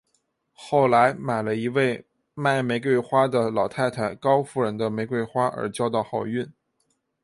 [0.51, 6.51] 后来买了一位卖玫瑰花的老太太高夫人的玫瑰花而交到好运。